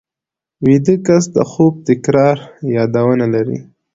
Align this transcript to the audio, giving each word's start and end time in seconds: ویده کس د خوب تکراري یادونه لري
ویده 0.65 0.95
کس 1.07 1.23
د 1.35 1.37
خوب 1.51 1.73
تکراري 1.87 2.43
یادونه 2.75 3.25
لري 3.33 3.59